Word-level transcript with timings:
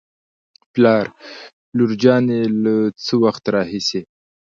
پلار: 0.73 1.05
لور 1.75 1.91
جانې 2.03 2.41
له 2.63 2.73
څه 3.05 3.13
وخت 3.23 3.43
راهېسې 3.55 4.01